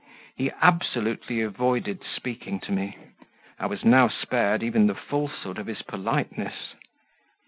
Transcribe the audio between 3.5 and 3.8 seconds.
I